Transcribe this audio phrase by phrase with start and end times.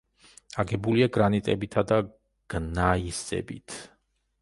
[0.63, 2.01] აგებულია გრანიტებითა და
[2.57, 3.81] გნაისებით.